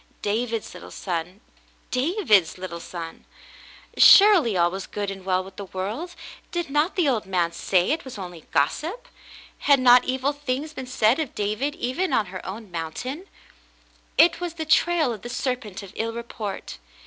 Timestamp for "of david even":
11.19-12.13